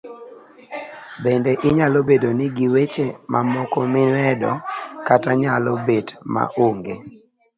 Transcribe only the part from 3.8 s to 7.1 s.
mimedo kata nyalo bet ma onge.